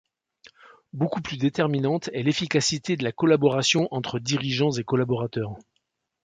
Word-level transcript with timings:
Beaucoup 0.93 1.21
plus 1.21 1.37
déterminante 1.37 2.07
est 2.11 2.23
l'efficacité 2.23 2.97
de 2.97 3.03
la 3.03 3.11
collaboration 3.11 3.87
entre 3.91 4.17
dirigeants 4.17 4.71
et 4.71 4.83
collaborateurs. 4.83 5.55